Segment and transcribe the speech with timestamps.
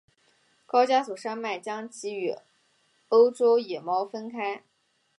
[0.65, 2.35] 高加索山脉将其与
[3.09, 4.63] 欧洲野猫分开。